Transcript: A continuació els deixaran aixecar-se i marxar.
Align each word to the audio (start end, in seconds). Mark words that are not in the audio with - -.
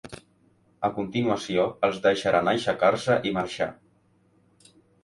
A 0.87 0.89
continuació 0.95 1.67
els 1.89 2.01
deixaran 2.09 2.51
aixecar-se 2.55 3.21
i 3.33 3.39
marxar. 3.41 3.73